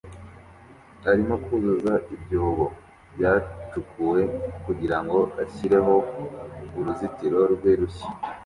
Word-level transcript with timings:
arimo 1.11 1.35
kuzuza 1.43 1.93
ibyobo 2.15 2.65
byacukuwe 3.13 4.21
kugirango 4.65 5.17
ashyireho 5.43 5.95
uruzitiro 6.79 7.39
rwe 7.53 7.71
rushya 7.79 8.07